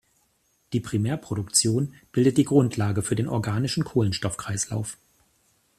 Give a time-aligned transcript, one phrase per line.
[0.73, 4.97] Die Primärproduktion bildet die Grundlage für den organischen Kohlenstoffkreislauf.